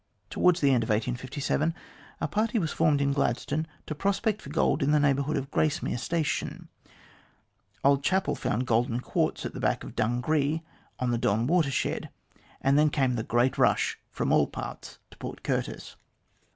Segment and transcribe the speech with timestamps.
[0.31, 1.75] Towards the end of 1857,
[2.19, 5.51] a party was formed in Glad stone to prospect for gold in the neighbourhood of
[5.51, 6.69] Gracemere Station.
[7.83, 10.63] Old Chappie found golden quartz at the back of Dungree
[10.99, 12.09] on the Don water shed,
[12.61, 15.95] and then came the great rush from all parts to Port Curtis.